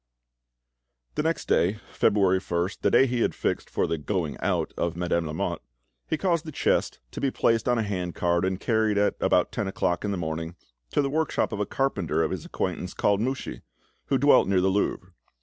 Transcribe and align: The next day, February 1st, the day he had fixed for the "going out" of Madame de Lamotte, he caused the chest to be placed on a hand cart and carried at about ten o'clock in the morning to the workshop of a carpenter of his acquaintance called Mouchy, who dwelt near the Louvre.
The 1.13 1.21
next 1.21 1.47
day, 1.47 1.77
February 1.93 2.39
1st, 2.39 2.79
the 2.81 2.89
day 2.89 3.05
he 3.05 3.21
had 3.21 3.35
fixed 3.35 3.69
for 3.69 3.85
the 3.85 3.99
"going 3.99 4.35
out" 4.39 4.73
of 4.75 4.95
Madame 4.97 5.25
de 5.25 5.27
Lamotte, 5.29 5.61
he 6.07 6.17
caused 6.17 6.43
the 6.43 6.51
chest 6.51 6.99
to 7.11 7.21
be 7.21 7.29
placed 7.29 7.69
on 7.69 7.77
a 7.77 7.83
hand 7.83 8.15
cart 8.15 8.43
and 8.43 8.59
carried 8.59 8.97
at 8.97 9.13
about 9.19 9.51
ten 9.51 9.67
o'clock 9.67 10.03
in 10.03 10.09
the 10.09 10.17
morning 10.17 10.55
to 10.89 11.03
the 11.03 11.09
workshop 11.11 11.51
of 11.51 11.59
a 11.59 11.67
carpenter 11.67 12.23
of 12.23 12.31
his 12.31 12.45
acquaintance 12.45 12.95
called 12.95 13.21
Mouchy, 13.21 13.61
who 14.05 14.17
dwelt 14.17 14.47
near 14.47 14.59
the 14.59 14.69
Louvre. 14.69 15.11